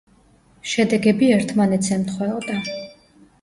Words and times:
შედეგები 0.71 1.29
ერთმანეთს 1.35 1.93
ემთხვეოდა. 1.99 2.59